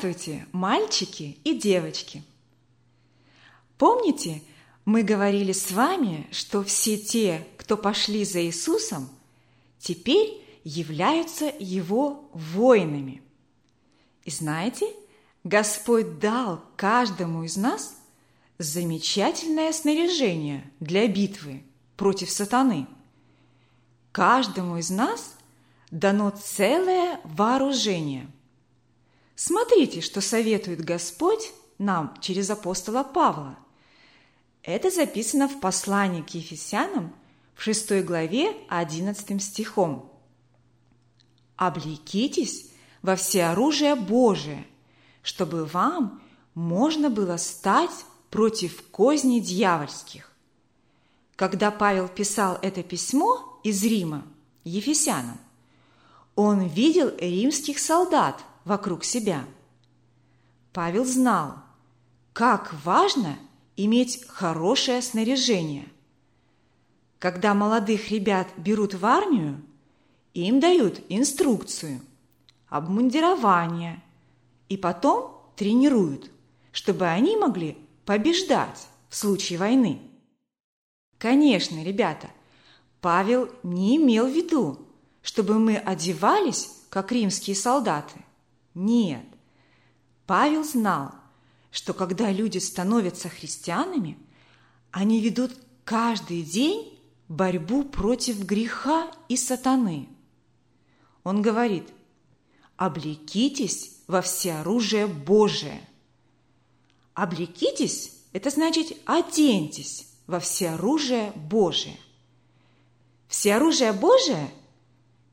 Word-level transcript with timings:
Здравствуйте, 0.00 0.46
мальчики 0.52 1.38
и 1.44 1.52
девочки! 1.52 2.22
Помните, 3.76 4.42
мы 4.86 5.02
говорили 5.02 5.52
с 5.52 5.70
вами, 5.72 6.26
что 6.30 6.64
все 6.64 6.96
те, 6.96 7.46
кто 7.58 7.76
пошли 7.76 8.24
за 8.24 8.42
Иисусом, 8.46 9.10
теперь 9.78 10.42
являются 10.64 11.52
Его 11.58 12.30
воинами. 12.32 13.20
И 14.24 14.30
знаете, 14.30 14.86
Господь 15.44 16.18
дал 16.18 16.64
каждому 16.76 17.44
из 17.44 17.58
нас 17.58 17.94
замечательное 18.56 19.70
снаряжение 19.70 20.64
для 20.80 21.08
битвы 21.08 21.62
против 21.98 22.30
сатаны. 22.30 22.86
Каждому 24.12 24.78
из 24.78 24.88
нас 24.88 25.36
дано 25.90 26.30
целое 26.30 27.20
вооружение– 27.24 28.26
Смотрите, 29.42 30.02
что 30.02 30.20
советует 30.20 30.84
Господь 30.84 31.50
нам 31.78 32.14
через 32.20 32.50
апостола 32.50 33.02
Павла. 33.02 33.56
Это 34.62 34.90
записано 34.90 35.48
в 35.48 35.60
послании 35.60 36.20
к 36.20 36.34
Ефесянам 36.34 37.14
в 37.54 37.62
6 37.62 38.04
главе 38.04 38.54
11 38.68 39.42
стихом. 39.42 40.12
«Облекитесь 41.56 42.66
во 43.00 43.16
всеоружие 43.16 43.94
Божие, 43.94 44.66
чтобы 45.22 45.64
вам 45.64 46.20
можно 46.54 47.08
было 47.08 47.38
стать 47.38 48.04
против 48.28 48.90
козней 48.90 49.40
дьявольских». 49.40 50.30
Когда 51.36 51.70
Павел 51.70 52.08
писал 52.08 52.58
это 52.60 52.82
письмо 52.82 53.58
из 53.64 53.82
Рима 53.82 54.22
Ефесянам, 54.64 55.40
он 56.34 56.66
видел 56.66 57.10
римских 57.16 57.78
солдат– 57.78 58.44
вокруг 58.70 59.02
себя. 59.02 59.44
Павел 60.72 61.04
знал, 61.04 61.56
как 62.32 62.72
важно 62.84 63.36
иметь 63.76 64.24
хорошее 64.28 65.02
снаряжение. 65.02 65.88
Когда 67.18 67.52
молодых 67.52 68.12
ребят 68.12 68.46
берут 68.56 68.94
в 68.94 69.04
армию, 69.04 69.60
им 70.34 70.60
дают 70.60 71.00
инструкцию, 71.08 72.00
обмундирование 72.68 74.04
и 74.68 74.76
потом 74.76 75.52
тренируют, 75.56 76.30
чтобы 76.70 77.06
они 77.06 77.36
могли 77.36 77.76
побеждать 78.06 78.86
в 79.08 79.16
случае 79.16 79.58
войны. 79.58 80.00
Конечно, 81.18 81.82
ребята, 81.82 82.30
Павел 83.00 83.50
не 83.64 83.96
имел 83.96 84.28
в 84.28 84.32
виду, 84.32 84.78
чтобы 85.22 85.58
мы 85.58 85.76
одевались, 85.76 86.70
как 86.88 87.10
римские 87.10 87.56
солдаты. 87.56 88.24
Нет. 88.74 89.24
Павел 90.26 90.64
знал, 90.64 91.12
что 91.70 91.92
когда 91.92 92.30
люди 92.30 92.58
становятся 92.58 93.28
христианами, 93.28 94.18
они 94.90 95.20
ведут 95.20 95.52
каждый 95.84 96.42
день 96.42 96.98
борьбу 97.28 97.84
против 97.84 98.44
греха 98.44 99.10
и 99.28 99.36
сатаны. 99.36 100.08
Он 101.22 101.42
говорит, 101.42 101.88
облекитесь 102.76 103.98
во 104.06 104.22
всеоружие 104.22 105.06
Божие. 105.06 105.86
Облекитесь– 107.14 108.16
это 108.32 108.50
значит 108.50 108.96
оденьтесь 109.04 110.06
во 110.26 110.40
всеоружие 110.40 111.32
Божие. 111.32 111.98
Всеоружие 113.28 113.92
Божие– 113.92 114.50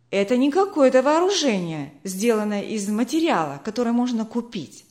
это 0.10 0.38
не 0.38 0.52
какое-то 0.52 1.02
вооружение, 1.02 1.94
сделанное 2.04 2.64
из 2.64 2.88
материала, 2.88 3.62
которое 3.64 3.92
можно 3.92 4.26
купить. 4.26 4.86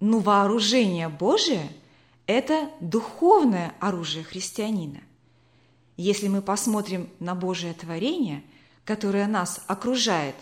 Но 0.00 0.18
вооружение 0.18 1.08
Божие– 1.08 1.70
это 2.26 2.70
духовное 2.80 3.74
оружие 3.80 4.24
христианина. 4.24 5.00
Если 5.96 6.28
мы 6.28 6.42
посмотрим 6.42 7.08
на 7.20 7.34
Божие 7.34 7.74
творение, 7.74 8.42
которое 8.84 9.26
нас 9.26 9.62
окружает, 9.66 10.34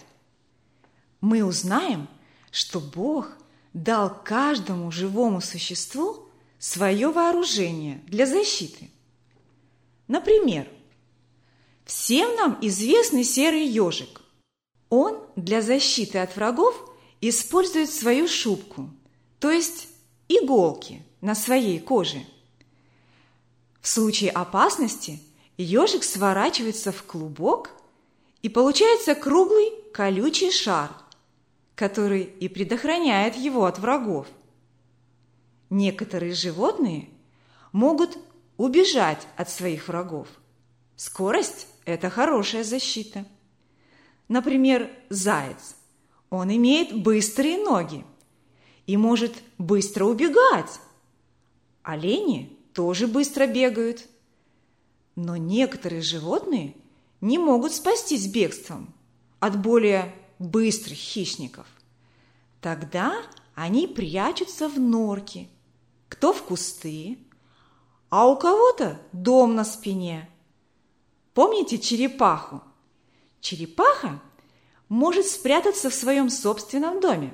мы 1.21 1.45
узнаем, 1.45 2.09
что 2.51 2.81
Бог 2.81 3.37
дал 3.73 4.23
каждому 4.23 4.91
живому 4.91 5.41
существу 5.41 6.29
свое 6.59 7.11
вооружение 7.11 8.01
для 8.07 8.27
защиты. 8.27 8.91
Например, 10.07 10.69
всем 11.85 12.35
нам 12.37 12.59
известный 12.61 13.25
серый 13.25 13.67
ежик. 13.67 14.21
Он 14.89 15.19
для 15.37 15.63
защиты 15.63 16.19
от 16.19 16.37
врагов 16.37 16.75
использует 17.21 17.91
свою 17.91 18.29
шубку, 18.29 18.91
то 19.39 19.51
есть 19.51 19.89
иголки 20.29 21.03
на 21.21 21.35
своей 21.35 21.79
коже. 21.79 22.27
В 23.81 23.89
случае 23.89 24.31
опасности 24.31 25.21
ежик 25.57 26.05
сворачивается 26.05 26.93
в 26.93 27.03
клубок 27.05 27.71
и 28.43 28.49
получается 28.49 29.15
круглый 29.15 29.73
колючий 29.93 30.51
шар, 30.51 30.91
который 31.75 32.23
и 32.23 32.49
предохраняет 32.49 33.37
его 33.37 33.65
от 33.65 33.79
врагов. 33.79 34.27
Некоторые 35.71 36.35
животные 36.35 37.09
могут 37.73 38.19
убежать 38.57 39.27
от 39.37 39.49
своих 39.51 39.89
врагов. 39.89 40.29
Скорость– 40.97 41.67
это 41.85 42.11
хорошая 42.11 42.65
защита. 42.65 43.25
Например, 44.29 44.91
заяц. 45.11 45.77
Он 46.31 46.55
имеет 46.55 47.03
быстрые 47.03 47.59
ноги 47.59 48.05
и 48.87 48.97
может 48.97 49.35
быстро 49.59 50.07
убегать. 50.07 50.81
Олени 51.83 52.57
тоже 52.73 53.07
быстро 53.07 53.47
бегают. 53.47 54.07
Но 55.15 55.37
некоторые 55.37 56.01
животные 56.01 56.75
не 57.21 57.39
могут 57.39 57.75
спастись 57.75 58.27
бегством 58.27 58.95
от 59.41 59.61
более 59.61 60.15
быстрых 60.39 60.97
хищников. 60.97 61.67
Тогда 62.61 63.15
они 63.55 63.87
прячутся 63.87 64.69
в 64.69 64.79
норки, 64.79 65.49
кто 66.09 66.33
в 66.33 66.43
кусты, 66.45 67.19
а 68.09 68.27
у 68.27 68.37
кого-то 68.37 69.01
дом 69.13 69.55
на 69.55 69.65
спине. 69.65 70.29
Помните 71.35 71.79
черепаху? 71.79 72.63
Черепаха 73.41 74.21
может 74.89 75.27
спрятаться 75.27 75.91
в 75.91 75.95
своем 75.95 76.31
собственном 76.31 77.01
доме. 77.01 77.33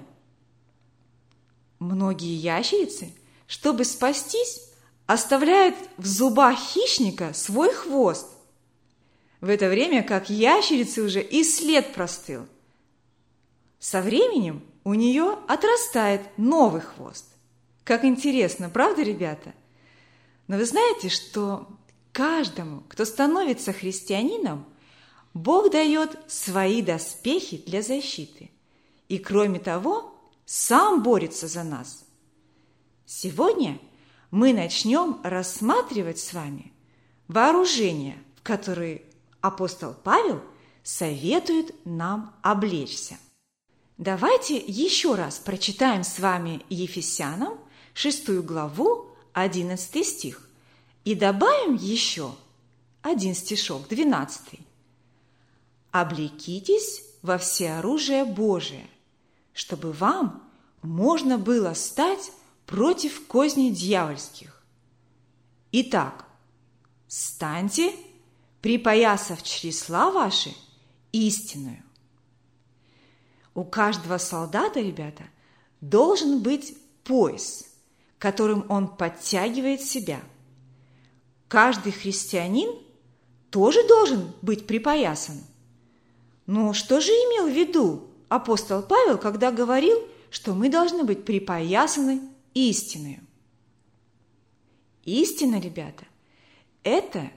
Многие 1.78 2.34
ящерицы, 2.34 3.14
чтобы 3.46 3.84
спастись, 3.84 4.70
оставляют 5.06 5.76
в 5.96 6.06
зубах 6.06 6.58
хищника 6.58 7.32
свой 7.34 7.72
хвост. 7.72 8.26
В 9.40 9.48
это 9.48 9.68
время 9.68 10.02
как 10.02 10.30
ящерицы 10.30 11.02
уже 11.02 11.22
и 11.22 11.44
след 11.44 11.94
простыл– 11.94 12.46
со 13.78 14.02
временем 14.02 14.62
у 14.84 14.94
нее 14.94 15.38
отрастает 15.46 16.22
новый 16.36 16.80
хвост. 16.80 17.26
Как 17.84 18.04
интересно, 18.04 18.68
правда, 18.68 19.02
ребята? 19.02 19.54
Но 20.48 20.56
вы 20.56 20.64
знаете, 20.64 21.08
что 21.08 21.68
каждому, 22.18 22.82
кто 22.88 23.04
становится 23.04 23.72
христианином, 23.72 24.66
Бог 25.34 25.70
дает 25.70 26.18
свои 26.26 26.82
доспехи 26.82 27.58
для 27.58 27.80
защиты. 27.80 28.50
И 29.08 29.18
кроме 29.18 29.60
того, 29.60 30.16
сам 30.44 31.04
борется 31.04 31.46
за 31.46 31.62
нас. 31.62 32.04
Сегодня 33.06 33.78
мы 34.32 34.52
начнем 34.52 35.20
рассматривать 35.22 36.18
с 36.18 36.32
вами 36.32 36.72
вооружение, 37.28 38.18
в 38.34 38.42
которое 38.42 39.02
апостол 39.40 39.94
Павел 39.94 40.42
советует 40.82 41.72
нам 41.84 42.34
облечься. 42.42 43.16
Давайте 43.96 44.56
еще 44.56 45.14
раз 45.14 45.38
прочитаем 45.38 46.02
с 46.02 46.18
вами 46.18 46.62
Ефесянам 46.68 47.60
6 47.94 48.28
главу 48.40 49.06
11 49.34 50.04
стих 50.04 50.47
и 51.04 51.14
добавим 51.14 51.74
еще 51.74 52.34
один 53.02 53.34
стишок, 53.34 53.88
12. 53.88 54.60
«Облекитесь 55.90 57.02
во 57.22 57.38
всеоружие 57.38 58.24
Божие, 58.24 58.86
чтобы 59.52 59.92
вам 59.92 60.42
можно 60.82 61.38
было 61.38 61.74
стать 61.74 62.30
против 62.66 63.26
козней 63.26 63.70
дьявольских. 63.70 64.62
Итак, 65.72 66.26
станьте, 67.06 67.94
припоясав 68.60 69.42
чресла 69.42 70.10
ваши, 70.10 70.54
истинную, 71.12 71.82
у 73.54 73.64
каждого 73.64 74.18
солдата, 74.18 74.78
ребята, 74.78 75.24
должен 75.80 76.42
быть 76.42 76.76
пояс, 77.02 77.64
которым 78.18 78.64
он 78.68 78.86
подтягивает 78.86 79.80
себя. 79.80 80.20
Каждый 81.48 81.92
христианин 81.92 82.78
тоже 83.50 83.86
должен 83.86 84.32
быть 84.42 84.66
припоясан. 84.66 85.36
Но 86.46 86.72
что 86.72 87.00
же 87.00 87.10
имел 87.10 87.48
в 87.48 87.56
виду 87.56 88.08
апостол 88.28 88.82
Павел, 88.82 89.18
когда 89.18 89.50
говорил, 89.50 89.98
что 90.30 90.54
мы 90.54 90.68
должны 90.68 91.04
быть 91.04 91.24
припоясаны 91.24 92.20
истиною? 92.54 93.20
Истина, 95.04 95.58
ребята, 95.58 96.04
это 96.82 97.30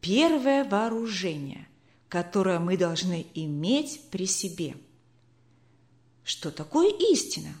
первое 0.00 0.64
вооружение, 0.64 1.66
которое 2.08 2.60
мы 2.60 2.76
должны 2.76 3.26
иметь 3.34 4.00
при 4.10 4.26
себе– 4.26 4.76
что 6.28 6.50
такое 6.50 6.92
истина? 7.10 7.54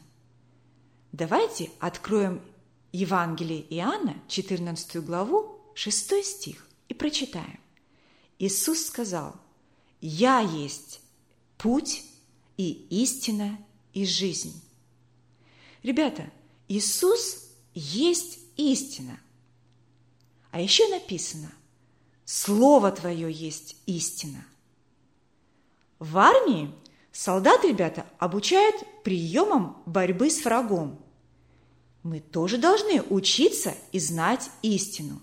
Давайте 1.12 1.70
откроем 1.78 2.42
Евангелие 2.92 3.62
Иоанна, 3.74 4.14
14 4.28 5.02
главу, 5.02 5.57
6 5.78 6.24
стих, 6.24 6.66
и 6.88 6.94
прочитаем. 6.94 7.60
Иисус 8.40 8.86
сказал, 8.86 9.36
«Я 10.00 10.40
есть 10.40 11.00
путь 11.56 12.02
и 12.56 12.72
истина 12.90 13.56
и 13.92 14.04
жизнь». 14.04 14.60
Ребята, 15.84 16.32
Иисус 16.66 17.52
есть 17.74 18.40
истина. 18.56 19.20
А 20.50 20.60
еще 20.60 20.88
написано, 20.88 21.52
Слово 22.24 22.90
Твое 22.90 23.30
есть 23.30 23.76
истина. 23.86 24.44
В 26.00 26.18
армии 26.18 26.74
Солдат, 27.12 27.64
ребята, 27.64 28.04
обучают 28.18 28.76
приемам 29.04 29.80
борьбы 29.86 30.28
с 30.28 30.44
врагом. 30.44 31.00
Мы 32.02 32.18
тоже 32.18 32.58
должны 32.58 33.00
учиться 33.02 33.76
и 33.92 34.00
знать 34.00 34.50
истину. 34.62 35.22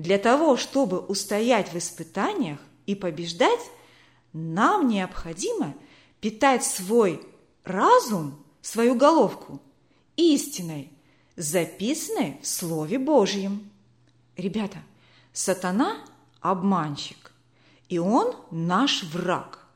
Для 0.00 0.16
того, 0.16 0.56
чтобы 0.56 0.98
устоять 0.98 1.74
в 1.74 1.76
испытаниях 1.76 2.58
и 2.86 2.94
побеждать, 2.94 3.60
нам 4.32 4.88
необходимо 4.88 5.74
питать 6.22 6.64
свой 6.64 7.20
разум, 7.64 8.42
свою 8.62 8.94
головку 8.94 9.60
истиной, 10.16 10.90
записанной 11.36 12.38
в 12.40 12.46
Слове 12.46 12.98
Божьем. 12.98 13.70
Ребята, 14.38 14.78
сатана– 15.34 15.98
обманщик, 16.40 17.32
и 17.90 17.98
он 17.98 18.34
наш 18.50 19.02
враг. 19.02 19.66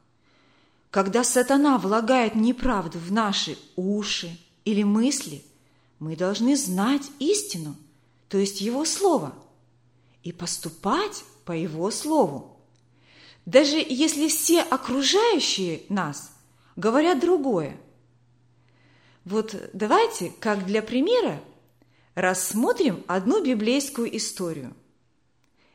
Когда 0.91 1.23
сатана 1.23 1.77
влагает 1.77 2.35
неправду 2.35 2.99
в 2.99 3.13
наши 3.13 3.59
уши 3.77 4.39
или 4.65 4.85
мысли, 4.85 5.45
мы 5.99 6.17
должны 6.17 6.57
знать 6.57 7.11
истину, 7.19 7.77
то 8.31 8.39
есть 8.39 8.63
Его 8.63 8.87
Слово, 8.87 9.35
и 10.25 10.33
поступать 10.33 11.23
по 11.45 11.53
Его 11.53 11.93
Слову. 11.93 12.61
Даже 13.47 13.77
если 13.77 14.27
все 14.27 14.63
окружающие 14.63 15.83
нас 15.89 16.33
говорят 16.75 17.21
другое. 17.21 17.77
Вот 19.25 19.55
давайте, 19.73 20.33
как 20.41 20.67
для 20.67 20.83
примера, 20.83 21.41
рассмотрим 22.17 23.05
одну 23.07 23.45
библейскую 23.45 24.17
историю. 24.17 24.75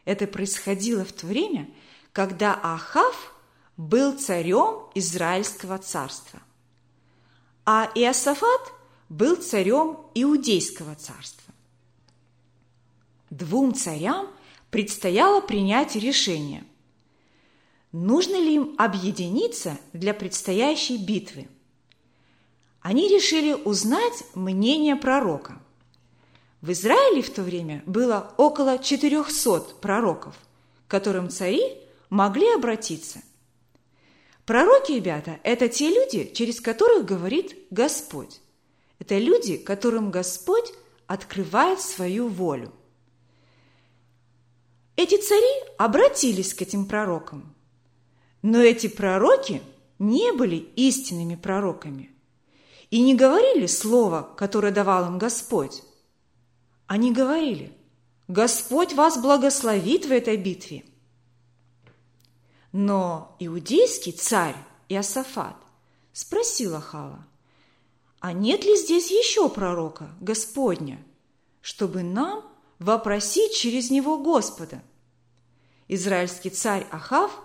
Это 0.03 0.27
происходило 0.27 1.05
в 1.05 1.13
то 1.13 1.27
время, 1.27 1.69
когда 2.11 2.59
Ахав– 2.61 3.33
был 3.79 4.17
царем 4.17 4.89
Израильского 4.93 5.77
царства. 5.77 6.41
а 7.65 7.89
Иосафат 7.95 8.73
был 9.07 9.37
царем 9.37 9.99
Иудейского 10.15 10.95
царства. 10.95 11.53
Двум 13.29 13.73
царям 13.73 14.27
предстояло 14.71 15.41
принять 15.41 15.95
решение, 15.95 16.63
нужно 17.91 18.35
ли 18.35 18.55
им 18.55 18.75
объединиться 18.77 19.77
для 19.93 20.13
предстоящей 20.13 20.97
битвы. 20.97 21.47
Они 22.81 23.07
решили 23.07 23.53
узнать 23.53 24.23
мнение 24.35 24.95
пророка. 24.95 25.61
В 26.61 26.71
Израиле 26.71 27.21
в 27.21 27.29
то 27.29 27.41
время 27.41 27.83
было 27.85 28.33
около 28.37 28.77
400 28.77 29.75
пророков, 29.81 30.35
к 30.87 30.91
которым 30.91 31.29
цари 31.29 31.61
могли 32.09 32.47
обратиться. 32.53 33.21
Пророки, 34.45 34.93
ребята, 34.93 35.39
это 35.43 35.67
те 35.67 35.89
люди, 35.89 36.31
через 36.33 36.59
которых 36.59 37.05
говорит 37.05 37.55
Господь. 37.69 38.41
Это 38.97 39.17
люди, 39.17 39.57
которым 39.57 40.11
Господь 40.11 40.73
открывает 41.07 41.79
свою 41.79 42.27
волю. 42.27 42.73
Эти 45.01 45.15
цари 45.15 45.63
обратились 45.77 46.53
к 46.53 46.61
этим 46.61 46.85
пророкам. 46.85 47.55
Но 48.41 48.59
эти 48.59 48.87
пророки 48.87 49.61
не 49.97 50.33
были 50.33 50.57
истинными 50.57 51.35
пророками 51.35 52.13
и 52.89 53.01
не 53.01 53.15
говорили 53.15 53.65
слово, 53.65 54.29
которое 54.35 54.73
давал 54.73 55.05
им 55.07 55.17
Господь. 55.17 55.83
Они 56.85 57.13
говорили, 57.13 57.71
Господь 58.27 58.91
вас 58.91 59.17
благословит 59.17 60.05
в 60.05 60.11
этой 60.11 60.35
битве. 60.35 60.83
Но 62.73 63.37
иудейский 63.39 64.11
царь 64.11 64.57
Иосафат 64.89 65.55
спросил 66.11 66.75
Ахава, 66.75 67.25
а 68.19 68.33
нет 68.33 68.65
ли 68.65 68.75
здесь 68.75 69.09
еще 69.11 69.47
пророка 69.47 70.09
Господня, 70.19 71.01
чтобы 71.61 72.03
нам 72.03 72.43
вопросить 72.79 73.55
через 73.55 73.91
него 73.91 74.17
Господа? 74.17 74.83
Израильский 75.91 76.51
царь 76.51 76.85
Ахав 76.91 77.41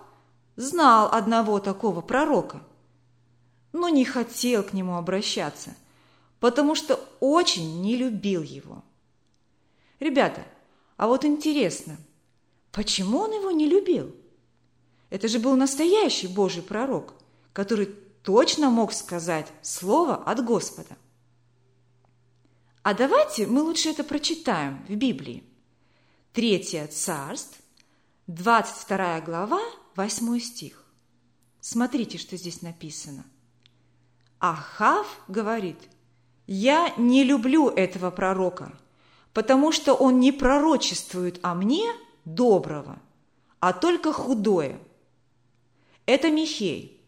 знал 0.55 1.09
одного 1.11 1.59
такого 1.59 2.01
пророка, 2.01 2.61
но 3.73 3.89
не 3.89 4.05
хотел 4.05 4.61
к 4.61 4.71
нему 4.71 4.97
обращаться, 4.97 5.75
потому 6.39 6.75
что 6.75 6.99
очень 7.19 7.81
не 7.81 7.97
любил 7.97 8.43
его. 8.43 8.83
Ребята, 9.99 10.45
а 10.95 11.07
вот 11.07 11.25
интересно, 11.25 11.97
почему 12.71 13.17
он 13.21 13.33
его 13.33 13.49
не 13.49 13.67
любил? 13.67 14.15
Это 15.09 15.27
же 15.27 15.39
был 15.39 15.55
настоящий 15.55 16.27
Божий 16.27 16.61
пророк, 16.61 17.15
который 17.51 17.87
точно 18.21 18.69
мог 18.69 18.93
сказать 18.93 19.47
слово 19.63 20.17
от 20.17 20.45
Господа. 20.45 20.95
А 22.83 22.93
давайте 22.93 23.47
мы 23.47 23.63
лучше 23.63 23.89
это 23.89 24.03
прочитаем 24.03 24.85
в 24.87 24.93
Библии. 24.93 25.43
Третье 26.31 26.85
царств, 26.85 27.59
22 28.27 29.21
глава, 29.21 29.61
8 29.95 30.39
стих. 30.39 30.83
Смотрите, 31.61 32.17
что 32.17 32.35
здесь 32.37 32.63
написано. 32.63 33.23
Ахав 34.39 35.05
говорит, 35.27 35.77
«Я 36.47 36.91
не 36.97 37.23
люблю 37.23 37.69
этого 37.69 38.09
пророка, 38.09 38.75
потому 39.31 39.71
что 39.71 39.93
он 39.93 40.19
не 40.19 40.31
пророчествует 40.31 41.39
о 41.43 41.53
мне 41.53 41.85
доброго, 42.25 42.99
а 43.59 43.73
только 43.73 44.11
худое. 44.11 44.79
Это 46.07 46.31
Михей. 46.31 47.05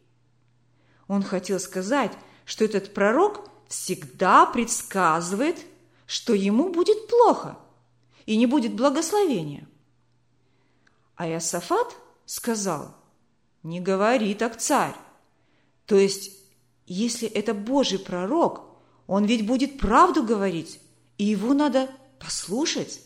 Он 1.08 1.24
хотел 1.24 1.60
сказать, 1.60 2.16
что 2.46 2.64
этот 2.64 2.94
пророк 2.94 3.50
всегда 3.68 4.46
предсказывает, 4.46 5.66
что 6.06 6.36
ему 6.36 6.70
будет 6.70 7.08
плохо 7.08 7.58
и 8.28 8.38
не 8.38 8.46
будет 8.46 8.76
благословения. 8.76 9.68
А 11.18 11.28
Иосафат 11.28 11.98
сказал, 12.26 12.96
не 13.64 13.82
говори 13.82 14.34
так, 14.36 14.58
царь. 14.58 14.96
То 15.88 15.98
есть, 15.98 16.32
если 16.86 17.28
это 17.28 17.56
Божий 17.56 17.98
пророк, 17.98 18.62
он 19.08 19.26
ведь 19.26 19.46
будет 19.48 19.80
правду 19.80 20.24
говорить, 20.24 20.80
и 21.18 21.26
его 21.26 21.56
надо 21.56 21.90
послушать. 22.20 23.02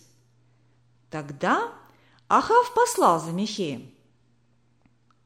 Тогда 1.10 1.72
Ахав 2.28 2.74
послал 2.74 3.22
за 3.22 3.32
Михеем. 3.32 3.90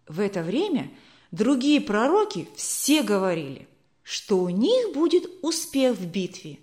В 0.07 0.19
это 0.19 0.43
время 0.43 0.91
другие 1.31 1.81
пророки 1.81 2.47
все 2.55 3.01
говорили, 3.01 3.67
что 4.03 4.37
у 4.37 4.49
них 4.49 4.93
будет 4.93 5.25
успех 5.41 5.97
в 5.97 6.05
битве. 6.05 6.59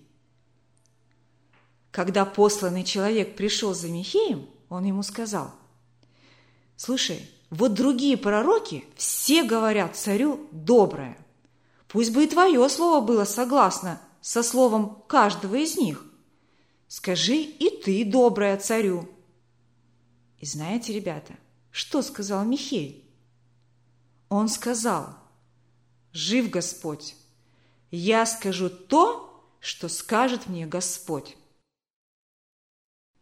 Когда 1.90 2.24
посланный 2.24 2.84
человек 2.84 3.34
пришел 3.34 3.74
за 3.74 3.88
Михеем, 3.88 4.48
он 4.68 4.84
ему 4.84 5.02
сказал, 5.02 5.52
«Слушай, 6.84 7.30
вот 7.48 7.74
другие 7.74 8.16
пророки 8.16 8.84
все 8.96 9.44
говорят 9.44 9.94
царю 9.94 10.48
доброе. 10.50 11.16
Пусть 11.86 12.12
бы 12.12 12.24
и 12.24 12.26
твое 12.26 12.68
слово 12.68 13.00
было 13.00 13.24
согласно 13.24 14.00
со 14.20 14.42
словом 14.42 15.00
каждого 15.06 15.54
из 15.54 15.76
них. 15.76 16.04
Скажи 16.88 17.36
и 17.36 17.70
ты 17.84 18.04
доброе 18.04 18.56
царю». 18.56 19.08
И 20.40 20.44
знаете, 20.44 20.92
ребята, 20.92 21.34
что 21.70 22.02
сказал 22.02 22.44
Михей? 22.44 23.08
Он 24.28 24.48
сказал, 24.48 25.14
«Жив 26.10 26.50
Господь, 26.50 27.14
я 27.92 28.26
скажу 28.26 28.68
то, 28.68 29.48
что 29.60 29.88
скажет 29.88 30.48
мне 30.48 30.66
Господь». 30.66 31.36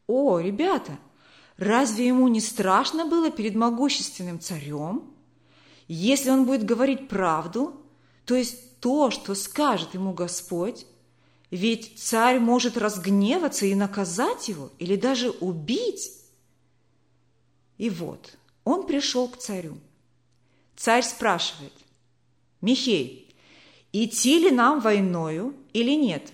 О, 0.06 0.38
ребята, 0.38 0.98
разве 1.60 2.08
ему 2.08 2.26
не 2.26 2.40
страшно 2.40 3.06
было 3.06 3.30
перед 3.30 3.54
могущественным 3.54 4.40
царем? 4.40 5.04
Если 5.86 6.30
он 6.30 6.44
будет 6.44 6.64
говорить 6.64 7.08
правду, 7.08 7.80
то 8.24 8.34
есть 8.34 8.80
то, 8.80 9.10
что 9.10 9.34
скажет 9.34 9.94
ему 9.94 10.12
Господь, 10.12 10.86
ведь 11.50 12.00
царь 12.00 12.40
может 12.40 12.76
разгневаться 12.76 13.66
и 13.66 13.74
наказать 13.74 14.48
его, 14.48 14.70
или 14.78 14.96
даже 14.96 15.30
убить. 15.30 16.12
И 17.78 17.90
вот 17.90 18.36
он 18.64 18.86
пришел 18.86 19.28
к 19.28 19.36
царю– 19.36 19.78
Царь 20.80 21.02
спрашивает, 21.02 21.74
«Михей, 22.62 23.28
идти 23.92 24.38
ли 24.38 24.50
нам 24.50 24.80
войною 24.80 25.54
или 25.74 25.90
нет?» 25.90 26.32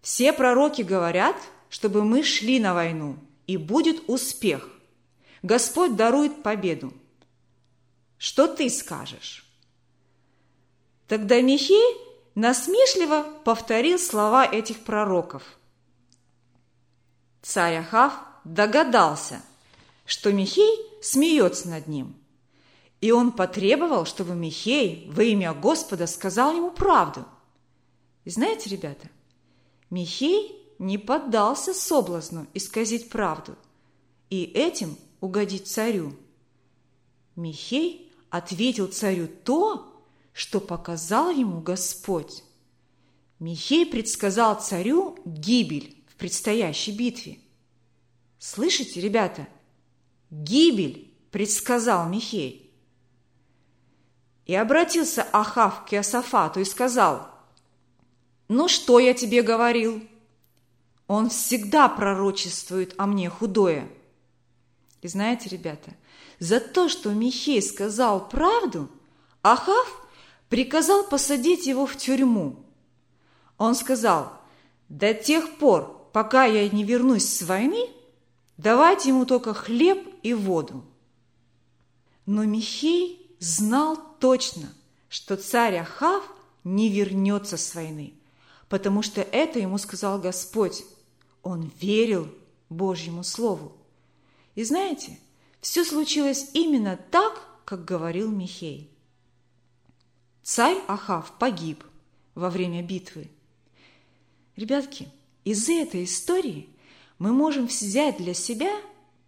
Все 0.00 0.32
пророки 0.32 0.80
говорят, 0.80 1.36
чтобы 1.68 2.02
мы 2.02 2.22
шли 2.22 2.58
на 2.58 2.72
войну, 2.72 3.16
и 3.52 3.56
будет 3.56 4.08
успех. 4.08 4.68
Господь 5.42 5.96
дарует 5.96 6.42
победу. 6.42 6.92
Что 8.18 8.46
ты 8.46 8.70
скажешь? 8.70 9.44
Тогда 11.08 11.40
Михей 11.40 11.96
насмешливо 12.34 13.26
повторил 13.44 13.98
слова 13.98 14.46
этих 14.46 14.80
пророков. 14.84 15.42
Царь 17.42 17.76
Ахав 17.76 18.14
догадался, 18.44 19.42
что 20.06 20.32
Михей 20.32 20.78
смеется 21.02 21.68
над 21.68 21.88
ним– 21.88 22.16
и 23.02 23.10
он 23.10 23.32
потребовал, 23.32 24.06
чтобы 24.06 24.34
Михей 24.36 25.10
во 25.10 25.24
имя 25.24 25.52
Господа 25.52 26.06
сказал 26.06 26.54
ему 26.54 26.70
правду. 26.70 27.26
И 28.24 28.30
знаете, 28.30 28.70
ребята, 28.70 29.08
Михей 29.90 30.61
не 30.78 30.98
поддался 30.98 31.74
соблазну 31.74 32.46
исказить 32.54 33.08
правду 33.08 33.56
и 34.30 34.44
этим 34.44 34.96
угодить 35.20 35.68
царю. 35.68 36.16
Михей 37.36 38.12
ответил 38.30 38.88
царю 38.88 39.28
то, 39.28 40.02
что 40.32 40.60
показал 40.60 41.30
ему 41.30 41.60
Господь. 41.60 42.42
Михей 43.38 43.84
предсказал 43.86 44.60
царю 44.60 45.18
гибель 45.24 46.02
в 46.08 46.16
предстоящей 46.16 46.92
битве. 46.92 47.38
Слышите, 48.38 49.00
ребята? 49.00 49.48
Гибель 50.30 51.12
предсказал 51.30 52.08
Михей. 52.08 52.72
И 54.46 54.54
обратился 54.54 55.22
Ахав 55.32 55.84
к 55.84 55.92
Иосафату 55.92 56.60
и 56.60 56.64
сказал, 56.64 57.28
«Ну 58.48 58.68
что 58.68 58.98
я 58.98 59.14
тебе 59.14 59.42
говорил? 59.42 60.02
Он 61.12 61.28
всегда 61.28 61.90
пророчествует 61.90 62.94
о 62.96 63.04
мне 63.06 63.28
худое». 63.28 63.86
И 65.02 65.08
знаете, 65.08 65.50
ребята, 65.50 65.90
за 66.38 66.58
то, 66.58 66.88
что 66.88 67.10
Михей 67.10 67.60
сказал 67.60 68.30
правду, 68.30 68.88
Ахав 69.42 70.08
приказал 70.48 71.04
посадить 71.04 71.66
его 71.66 71.84
в 71.84 71.98
тюрьму. 71.98 72.64
Он 73.58 73.74
сказал, 73.74 74.32
до 74.88 75.12
тех 75.12 75.58
пор, 75.58 76.08
пока 76.14 76.46
я 76.46 76.66
не 76.70 76.82
вернусь 76.82 77.28
с 77.28 77.42
войны, 77.42 77.90
давайте 78.56 79.10
ему 79.10 79.26
только 79.26 79.52
хлеб 79.52 80.08
и 80.22 80.32
воду. 80.32 80.82
Но 82.24 82.44
Михей 82.44 83.36
знал 83.38 83.98
точно, 84.18 84.72
что 85.10 85.36
царь 85.36 85.76
Ахав 85.76 86.24
не 86.64 86.88
вернется 86.88 87.58
с 87.58 87.74
войны, 87.74 88.14
потому 88.70 89.02
что 89.02 89.20
это 89.20 89.58
ему 89.58 89.76
сказал 89.76 90.18
Господь. 90.18 90.86
Он 91.42 91.70
верил 91.80 92.28
Божьему 92.68 93.24
Слову. 93.24 93.72
И 94.54 94.64
знаете, 94.64 95.18
все 95.60 95.84
случилось 95.84 96.50
именно 96.52 96.98
так, 97.10 97.46
как 97.64 97.84
говорил 97.84 98.30
Михей. 98.30 98.90
Царь 100.42 100.78
Ахав 100.88 101.38
погиб 101.38 101.84
во 102.34 102.50
время 102.50 102.82
битвы. 102.82 103.30
Ребятки, 104.56 105.08
из 105.44 105.68
этой 105.68 106.04
истории 106.04 106.68
мы 107.18 107.32
можем 107.32 107.66
взять 107.66 108.18
для 108.18 108.34
себя 108.34 108.72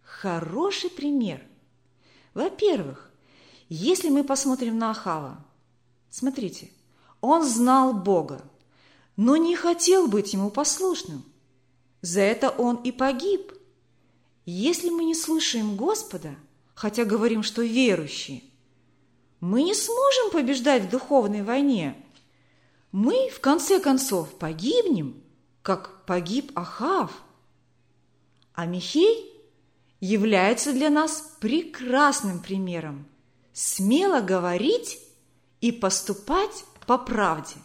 хороший 0.03 0.89
пример. 0.89 1.41
Во-первых, 2.33 3.11
если 3.69 4.09
мы 4.09 4.23
посмотрим 4.23 4.77
на 4.77 4.91
Ахава, 4.91 5.43
смотрите, 6.09 6.69
он 7.21 7.43
знал 7.43 7.93
Бога, 7.93 8.41
но 9.15 9.37
не 9.37 9.55
хотел 9.55 10.07
быть 10.07 10.33
ему 10.33 10.51
послушным. 10.51 11.23
За 12.05 12.21
это 12.21 12.51
он 12.51 12.75
и 12.83 12.91
погиб. 12.91 13.51
Если 14.45 14.91
мы 14.91 15.05
не 15.05 15.15
слушаем 15.15 15.75
Господа, 15.75 16.35
хотя 16.75 17.03
говорим, 17.03 17.41
что 17.41 17.63
верующие, 17.63 18.43
мы 19.39 19.63
не 19.63 19.73
сможем 19.73 20.29
побеждать 20.31 20.83
в 20.83 20.89
духовной 20.91 21.41
войне. 21.41 21.95
Мы, 22.91 23.31
в 23.31 23.39
конце 23.39 23.79
концов, 23.79 24.37
погибнем, 24.37 25.23
как 25.63 26.05
погиб 26.05 26.51
Ахав. 26.53 27.11
А 28.53 28.67
Михей 28.67 29.33
является 29.99 30.73
для 30.73 30.91
нас 30.91 31.33
прекрасным 31.39 32.39
примером. 32.39 33.07
Смело 33.51 34.21
говорить 34.21 34.99
и 35.59 35.71
поступать 35.71 36.65
по 36.85 36.99
правде. 36.99 37.55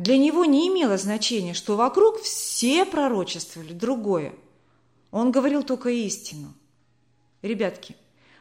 Для 0.00 0.16
него 0.16 0.46
не 0.46 0.68
имело 0.68 0.96
значения, 0.96 1.52
что 1.52 1.76
вокруг 1.76 2.22
все 2.22 2.86
пророчествовали 2.86 3.74
другое. 3.74 4.34
Он 5.10 5.30
говорил 5.30 5.62
только 5.62 5.90
истину. 5.90 6.54
Ребятки, 7.42 7.94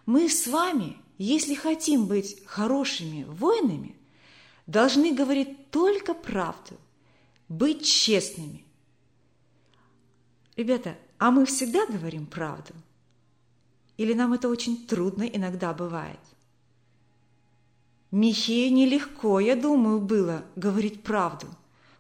мы 0.06 0.30
с 0.30 0.48
вами, 0.48 0.96
если 1.18 1.56
хотим 1.56 2.06
быть 2.06 2.42
хорошими 2.46 3.26
воинами, 3.26 3.98
должны 4.68 5.14
говорить 5.14 5.70
только 5.70 6.14
правду, 6.14 6.78
быть 7.50 7.86
честными. 7.86 8.64
Ребята, 10.56 10.96
а 11.18 11.30
мы 11.30 11.46
всегда 11.46 11.86
говорим 11.88 12.26
правду? 12.26 12.74
Или 13.98 14.14
нам 14.14 14.32
это 14.32 14.48
очень 14.48 14.88
трудно 14.88 15.24
иногда 15.24 15.74
бывает? 15.74 16.22
Михею 18.12 18.74
нелегко, 18.74 19.40
я 19.40 19.56
думаю, 19.56 20.00
было 20.00 20.44
говорить 20.56 21.04
правду, 21.04 21.48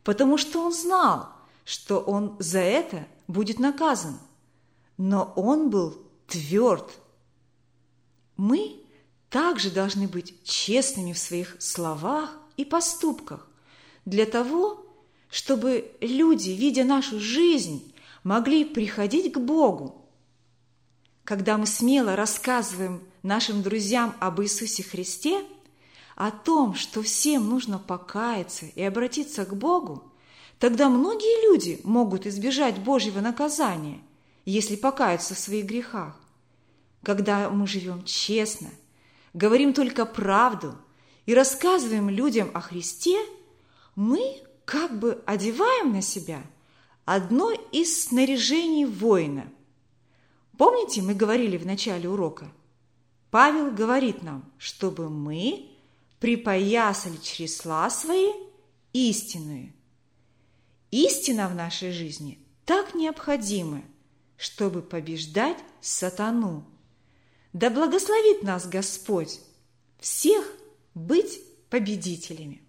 потому 0.03 0.37
что 0.37 0.65
он 0.65 0.73
знал, 0.73 1.29
что 1.65 1.99
он 1.99 2.35
за 2.39 2.59
это 2.59 3.07
будет 3.27 3.59
наказан. 3.59 4.17
Но 4.97 5.31
он 5.35 5.69
был 5.69 5.97
тверд. 6.27 6.97
Мы 8.37 8.81
также 9.29 9.69
должны 9.69 10.07
быть 10.07 10.43
честными 10.43 11.13
в 11.13 11.19
своих 11.19 11.55
словах 11.59 12.35
и 12.57 12.65
поступках 12.65 13.47
для 14.05 14.25
того, 14.25 14.85
чтобы 15.29 15.91
люди, 16.01 16.49
видя 16.49 16.83
нашу 16.83 17.19
жизнь, 17.19 17.93
могли 18.23 18.65
приходить 18.65 19.31
к 19.31 19.37
Богу. 19.37 20.09
Когда 21.23 21.57
мы 21.57 21.67
смело 21.67 22.15
рассказываем 22.15 23.03
нашим 23.21 23.61
друзьям 23.61 24.15
об 24.19 24.41
Иисусе 24.41 24.81
Христе, 24.81 25.45
о 26.19 26.31
том, 26.31 26.75
что 26.75 27.01
всем 27.01 27.47
нужно 27.47 27.79
покаяться 27.79 28.65
и 28.65 28.83
обратиться 28.83 29.45
к 29.45 29.55
Богу, 29.55 30.03
тогда 30.59 30.89
многие 30.89 31.49
люди 31.49 31.79
могут 31.85 32.27
избежать 32.27 32.77
Божьего 32.77 33.21
наказания, 33.21 34.01
если 34.43 34.75
покаются 34.75 35.33
в 35.33 35.39
своих 35.39 35.65
грехах. 35.65 36.19
Когда 37.03 37.49
мы 37.49 37.65
живем 37.67 38.03
честно, 38.03 38.67
говорим 39.33 39.73
только 39.73 40.05
правду 40.05 40.75
и 41.25 41.33
рассказываем 41.33 42.09
людям 42.09 42.51
о 42.53 42.59
Христе, 42.59 43.17
мы 43.95 44.43
как 44.65 44.99
бы 44.99 45.23
одеваем 45.25 45.93
на 45.93 46.01
себя 46.01 46.43
одно 47.05 47.53
из 47.71 48.07
снаряжений 48.07 48.83
воина. 48.83 49.49
Помните, 50.57 51.01
мы 51.01 51.13
говорили 51.13 51.55
в 51.55 51.65
начале 51.65 52.09
урока? 52.09 52.51
Павел 53.31 53.71
говорит 53.71 54.21
нам, 54.21 54.43
чтобы 54.57 55.09
мы 55.09 55.78
припоясали 56.19 57.17
чресла 57.17 57.89
свои 57.89 58.31
истинную. 58.93 59.73
Истина 60.91 61.47
в 61.47 61.55
нашей 61.55 61.91
жизни 61.91 62.39
так 62.65 62.95
необходима, 62.95 63.83
чтобы 64.37 64.81
побеждать 64.81 65.57
сатану– 65.81 66.65
да 67.53 67.69
благословит 67.69 68.43
нас 68.43 68.67
Господь 68.67 69.39
всех 69.99 70.45
быть 70.93 71.41
победителями. 71.69 72.61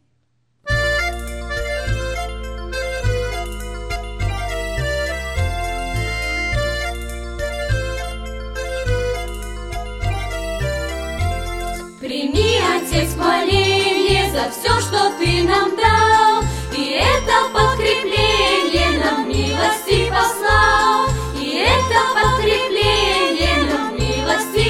Отец, 12.91 13.15
моление 13.15 14.33
за 14.33 14.51
все, 14.51 14.81
что 14.81 15.13
Ты 15.17 15.45
нам 15.45 15.77
дал, 15.77 16.43
и 16.77 16.99
это 16.99 17.49
подкрепление 17.53 18.99
нам 18.99 19.29
милости 19.29 20.11
послал, 20.11 21.07
и 21.41 21.67
это 21.69 22.01
подкрепление 22.15 22.81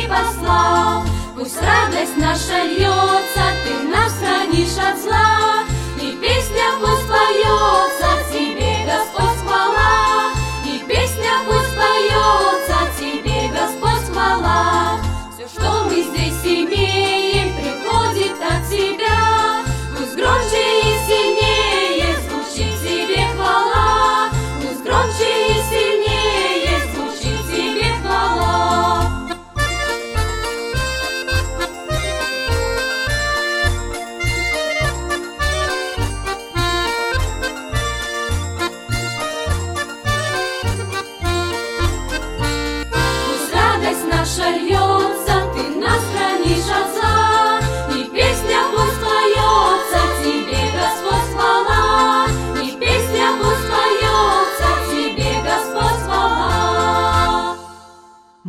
послал. 0.07 1.03
Пусть 1.35 1.63
радость 1.63 2.17
наша 2.19 2.65
льется, 2.65 3.55
ты 3.65 3.89
нас 3.89 4.13
хранишь 4.19 4.77
от 4.77 5.01
зла, 5.01 5.65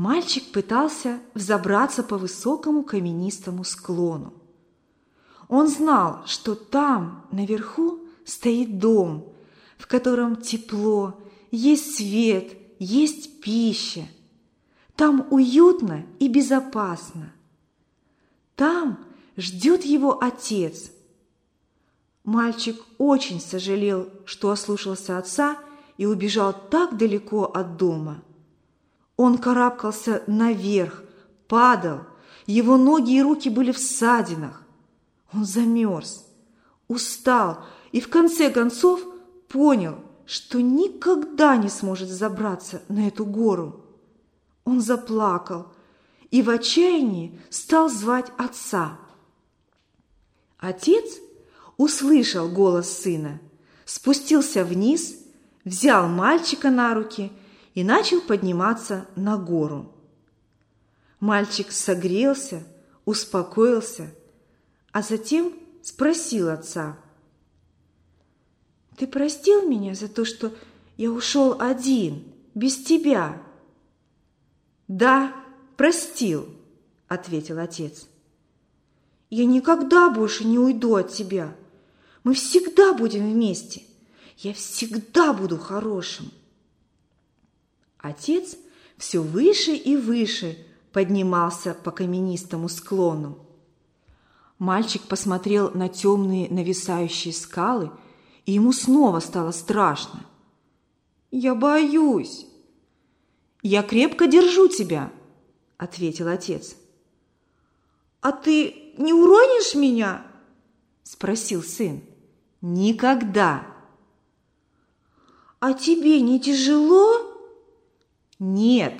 Мальчик 0.01 0.51
пытался 0.51 1.19
взобраться 1.35 2.01
по 2.01 2.17
высокому 2.17 2.81
каменистому 2.81 3.63
склону. 3.63 4.33
Он 5.47 5.67
знал, 5.67 6.23
что 6.25 6.55
там, 6.55 7.27
наверху, 7.31 7.99
стоит 8.25 8.79
дом, 8.79 9.31
в 9.77 9.85
котором 9.85 10.37
тепло, 10.37 11.21
есть 11.51 11.97
свет, 11.97 12.57
есть 12.79 13.41
пища. 13.41 14.07
Там 14.95 15.27
уютно 15.29 16.07
и 16.17 16.27
безопасно. 16.29 17.31
Там 18.55 18.97
ждет 19.37 19.85
его 19.85 20.19
отец. 20.19 20.91
Мальчик 22.23 22.83
очень 22.97 23.39
сожалел, 23.39 24.09
что 24.25 24.49
ослушался 24.49 25.19
отца 25.19 25.59
и 25.97 26.07
убежал 26.07 26.55
так 26.71 26.97
далеко 26.97 27.43
от 27.43 27.77
дома. 27.77 28.23
Он 29.17 29.37
карабкался 29.37 30.23
наверх, 30.27 31.03
падал, 31.47 32.01
его 32.45 32.77
ноги 32.77 33.17
и 33.17 33.21
руки 33.21 33.49
были 33.49 33.71
в 33.71 33.77
ссадинах. 33.77 34.63
Он 35.33 35.45
замерз, 35.45 36.25
устал 36.87 37.63
и 37.91 38.01
в 38.01 38.09
конце 38.09 38.49
концов 38.49 39.01
понял, 39.47 39.99
что 40.25 40.61
никогда 40.61 41.57
не 41.57 41.69
сможет 41.69 42.09
забраться 42.09 42.81
на 42.87 43.07
эту 43.07 43.25
гору. 43.25 43.85
Он 44.63 44.81
заплакал 44.81 45.67
и 46.29 46.41
в 46.41 46.49
отчаянии 46.49 47.39
стал 47.49 47.89
звать 47.89 48.31
отца. 48.37 48.97
Отец 50.57 51.19
услышал 51.77 52.47
голос 52.47 52.89
сына, 52.99 53.41
спустился 53.85 54.63
вниз, 54.63 55.17
взял 55.65 56.07
мальчика 56.07 56.69
на 56.69 56.93
руки 56.93 57.31
и 57.73 57.83
начал 57.83 58.21
подниматься 58.21 59.07
на 59.15 59.37
гору. 59.37 59.93
Мальчик 61.19 61.71
согрелся, 61.71 62.63
успокоился, 63.05 64.13
а 64.91 65.01
затем 65.01 65.53
спросил 65.81 66.49
отца. 66.49 66.97
«Ты 68.97 69.07
простил 69.07 69.67
меня 69.67 69.95
за 69.95 70.07
то, 70.07 70.25
что 70.25 70.53
я 70.97 71.11
ушел 71.11 71.59
один, 71.59 72.23
без 72.53 72.83
тебя?» 72.83 73.41
«Да, 74.87 75.33
простил»,— 75.77 76.49
ответил 77.07 77.59
отец. 77.59 78.07
«Я 79.29 79.45
никогда 79.45 80.09
больше 80.09 80.43
не 80.43 80.59
уйду 80.59 80.95
от 80.95 81.13
тебя. 81.13 81.55
Мы 82.23 82.33
всегда 82.33 82.93
будем 82.93 83.31
вместе. 83.31 83.83
Я 84.37 84.53
всегда 84.53 85.33
буду 85.33 85.57
хорошим». 85.57 86.31
Отец 88.01 88.57
все 88.97 89.21
выше 89.21 89.75
и 89.75 89.95
выше 89.95 90.57
поднимался 90.91 91.73
по 91.73 91.91
каменистому 91.91 92.67
склону. 92.67 93.37
Мальчик 94.57 95.03
посмотрел 95.03 95.71
на 95.71 95.87
темные 95.87 96.49
нависающие 96.49 97.33
скалы, 97.33 97.91
и 98.45 98.53
ему 98.53 98.73
снова 98.73 99.19
стало 99.19 99.51
страшно. 99.51 100.25
«Я 101.31 101.55
боюсь!» 101.55 102.47
«Я 103.63 103.83
крепко 103.83 104.25
держу 104.25 104.67
тебя!»– 104.67 105.11
ответил 105.77 106.27
отец. 106.27 106.75
«А 108.19 108.31
ты 108.31 108.93
не 108.97 109.13
уронишь 109.13 109.75
меня?»– 109.75 110.25
спросил 111.03 111.61
сын. 111.61 112.01
«Никогда!» 112.61 113.65
«А 115.59 115.73
тебе 115.73 116.21
не 116.21 116.39
тяжело?» 116.39 117.30
«Нет!» 118.43 118.99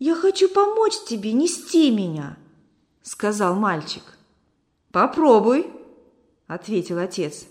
«Я 0.00 0.16
хочу 0.16 0.48
помочь 0.48 0.98
тебе 1.06 1.32
нести 1.32 1.92
меня!»– 1.92 2.36
сказал 3.02 3.54
мальчик. 3.54 4.02
«Попробуй!»– 4.90 5.70
ответил 6.48 6.98
отец. 6.98 7.46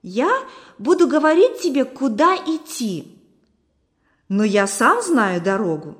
«Я 0.00 0.30
буду 0.78 1.06
говорить 1.06 1.60
тебе, 1.60 1.84
куда 1.84 2.34
идти, 2.34 3.14
но 4.30 4.42
я 4.42 4.66
сам 4.66 5.02
знаю 5.02 5.42
дорогу». 5.42 5.98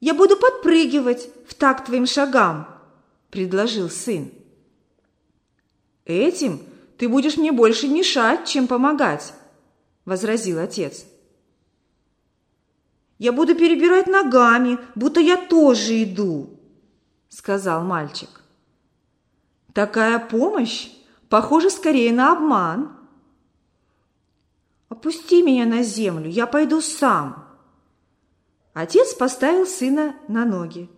«Я 0.00 0.14
буду 0.14 0.38
подпрыгивать 0.38 1.28
в 1.46 1.52
такт 1.52 1.84
твоим 1.84 2.06
шагам»,– 2.06 2.66
предложил 3.30 3.90
сын. 3.90 4.32
«Этим 6.06 6.62
ты 6.96 7.10
будешь 7.10 7.36
мне 7.36 7.52
больше 7.52 7.88
мешать, 7.88 8.48
чем 8.48 8.66
помогать»,– 8.66 9.34
возразил 10.06 10.58
отец. 10.60 11.04
Я 13.18 13.32
буду 13.32 13.54
перебирать 13.54 14.06
ногами, 14.06 14.78
будто 14.94 15.20
я 15.20 15.36
тоже 15.36 16.02
иду, 16.02 16.60
сказал 17.28 17.82
мальчик. 17.82 18.28
Такая 19.72 20.18
помощь 20.18 20.88
похожа 21.28 21.70
скорее 21.70 22.12
на 22.12 22.32
обман. 22.32 22.96
Опусти 24.88 25.42
меня 25.42 25.66
на 25.66 25.82
землю, 25.82 26.28
я 26.28 26.46
пойду 26.46 26.80
сам. 26.80 27.46
Отец 28.74 29.14
поставил 29.14 29.66
сына 29.66 30.16
на 30.28 30.44
ноги, 30.44 30.90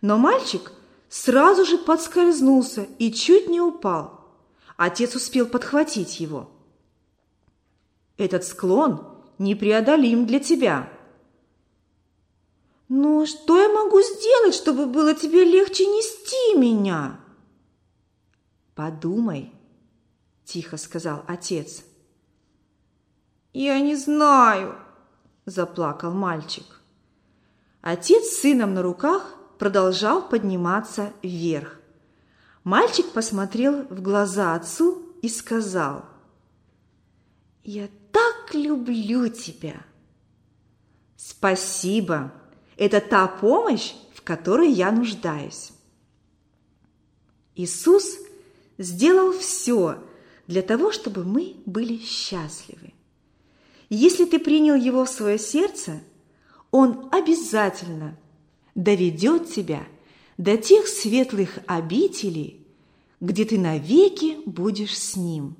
но 0.00 0.18
мальчик 0.18 0.72
сразу 1.08 1.64
же 1.64 1.78
подскользнулся 1.78 2.86
и 2.98 3.12
чуть 3.12 3.48
не 3.48 3.60
упал. 3.60 4.20
Отец 4.76 5.14
успел 5.16 5.46
подхватить 5.46 6.20
его. 6.20 6.50
Этот 8.16 8.44
склон 8.44 9.06
непреодолим 9.38 10.26
для 10.26 10.38
тебя, 10.38 10.88
«Но 12.88 13.24
что 13.26 13.60
я 13.60 13.68
могу 13.68 14.00
сделать, 14.02 14.54
чтобы 14.54 14.86
было 14.86 15.14
тебе 15.14 15.44
легче 15.44 15.86
нести 15.86 16.58
меня?» 16.58 17.18
«Подумай»,– 18.74 19.52
тихо 20.44 20.76
сказал 20.76 21.24
отец. 21.26 21.84
«Я 23.52 23.80
не 23.80 23.96
знаю»,– 23.96 24.76
заплакал 25.46 26.12
мальчик. 26.12 26.80
Отец 27.80 28.26
с 28.26 28.40
сыном 28.40 28.74
на 28.74 28.82
руках 28.82 29.34
продолжал 29.58 30.28
подниматься 30.28 31.12
вверх. 31.22 31.80
Мальчик 32.64 33.12
посмотрел 33.12 33.82
в 33.84 34.02
глаза 34.02 34.54
отцу 34.54 35.02
и 35.22 35.28
сказал, 35.28 36.04
«Я 37.62 37.88
так 38.10 38.54
люблю 38.54 39.28
тебя!» 39.28 39.84
«Спасибо!» 41.16 42.32
Это 42.76 43.00
та 43.00 43.26
помощь, 43.26 43.94
в 44.14 44.22
которой 44.22 44.70
я 44.70 44.90
нуждаюсь. 44.90 45.70
Иисус 47.54 48.18
сделал 48.78 49.32
все 49.32 49.98
для 50.46 50.62
того, 50.62 50.92
чтобы 50.92 51.24
мы 51.24 51.56
были 51.66 51.98
счастливы. 51.98 52.92
Если 53.88 54.24
ты 54.24 54.38
принял 54.38 54.74
Его 54.74 55.04
в 55.04 55.10
свое 55.10 55.38
сердце, 55.38 56.00
Он 56.70 57.08
обязательно 57.12 58.16
доведет 58.74 59.50
тебя 59.50 59.86
до 60.36 60.56
тех 60.56 60.88
светлых 60.88 61.58
обителей, 61.66 62.66
где 63.20 63.44
ты 63.44 63.58
навеки 63.58 64.38
будешь 64.46 64.98
с 64.98 65.16
Ним. 65.16 65.56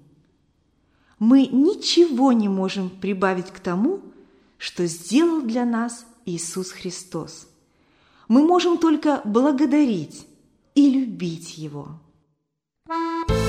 Мы 1.20 1.46
ничего 1.46 2.32
не 2.32 2.48
можем 2.48 2.90
прибавить 2.90 3.50
к 3.50 3.60
тому, 3.60 4.02
что 4.58 4.86
сделал 4.86 5.42
для 5.42 5.64
нас 5.64 6.06
Иисус 6.26 6.70
Христос. 6.70 7.48
Мы 8.28 8.46
можем 8.46 8.78
только 8.78 9.20
благодарить 9.24 10.26
и 10.74 10.90
любить 10.90 11.58
Его. 11.58 12.00
Ты 12.86 12.92
обнимешь 12.92 13.43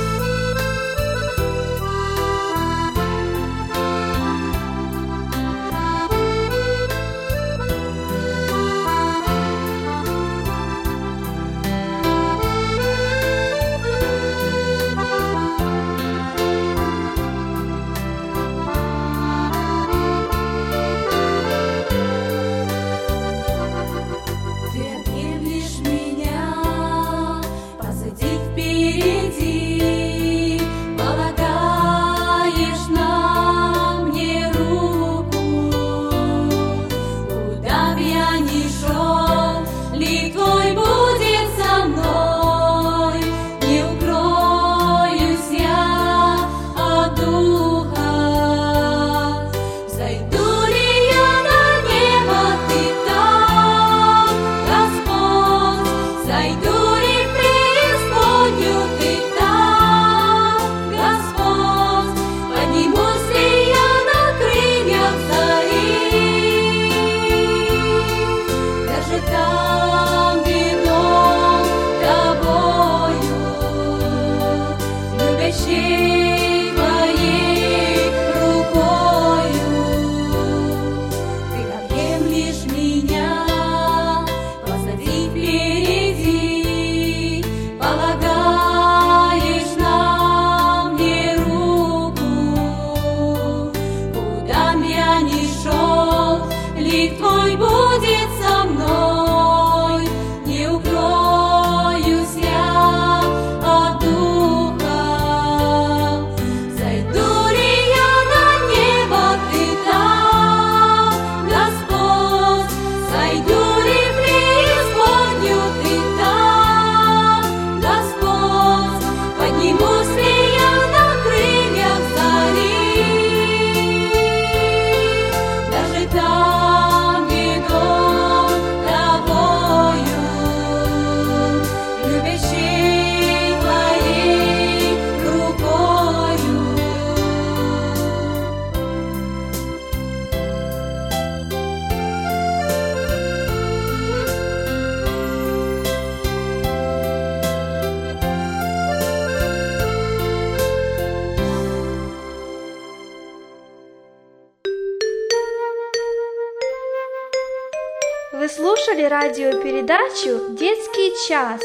слушали 158.56 159.04
радиопередачу 159.04 160.56
«Детский 160.56 161.12
час». 161.28 161.62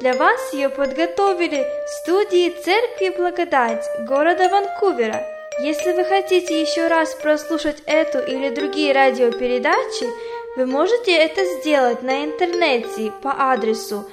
Для 0.00 0.14
вас 0.14 0.52
ее 0.52 0.68
подготовили 0.68 1.64
в 1.86 1.90
студии 2.02 2.50
Церкви 2.50 3.14
Благодать 3.16 3.86
города 4.08 4.48
Ванкувера. 4.48 5.24
Если 5.60 5.92
вы 5.92 6.04
хотите 6.04 6.60
еще 6.60 6.88
раз 6.88 7.14
прослушать 7.14 7.80
эту 7.86 8.18
или 8.18 8.52
другие 8.52 8.92
радиопередачи, 8.92 10.10
вы 10.56 10.66
можете 10.66 11.12
это 11.12 11.44
сделать 11.44 12.02
на 12.02 12.24
интернете 12.24 13.12
по 13.22 13.52
адресу 13.52 14.04